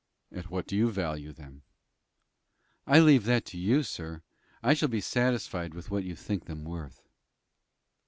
"At 0.31 0.49
what 0.49 0.65
do 0.65 0.75
you 0.75 0.89
value 0.89 1.31
them?" 1.31 1.61
"I 2.87 2.97
leave 2.99 3.25
that 3.25 3.45
to 3.45 3.57
you, 3.59 3.83
sir. 3.83 4.23
I 4.63 4.73
shall 4.73 4.89
be 4.89 4.99
satisfied 4.99 5.75
with 5.75 5.91
what 5.91 6.03
you 6.03 6.15
think 6.15 6.45
them 6.45 6.63
worth." 6.65 7.03